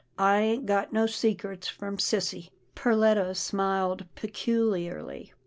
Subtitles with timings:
[0.17, 5.31] I ain't got no secrets from sissy." Perletta smiled peculiarly.